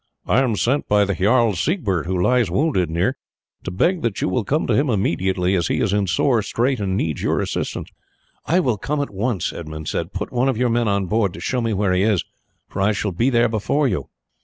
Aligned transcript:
"I 0.25 0.39
am 0.41 0.55
sent 0.55 0.87
by 0.89 1.05
the 1.05 1.13
Jarl 1.13 1.53
Siegbert, 1.53 2.07
who 2.07 2.19
lies 2.19 2.49
wounded 2.49 2.89
near, 2.89 3.17
to 3.63 3.69
beg 3.69 4.01
that 4.01 4.19
you 4.19 4.29
will 4.29 4.43
come 4.43 4.65
to 4.65 4.73
him 4.75 4.89
immediately, 4.89 5.53
as 5.53 5.67
he 5.67 5.79
is 5.79 5.93
in 5.93 6.05
a 6.05 6.07
sore 6.07 6.41
strait 6.41 6.79
and 6.79 6.97
needs 6.97 7.21
your 7.21 7.39
assistance." 7.39 7.89
"I 8.47 8.61
will 8.61 8.77
come 8.79 8.99
at 9.01 9.11
once," 9.13 9.53
Edmund 9.53 9.87
said. 9.89 10.11
"Put 10.11 10.31
one 10.33 10.49
of 10.49 10.57
your 10.57 10.69
men 10.69 10.87
on 10.87 11.05
board 11.05 11.33
to 11.33 11.39
show 11.39 11.61
me 11.61 11.71
where 11.75 11.93
he 11.93 12.01
is, 12.01 12.23
for 12.67 12.81
I 12.81 12.93
shall 12.93 13.11
be 13.11 13.29
there 13.29 13.47
before 13.47 13.87
you." 13.87 14.09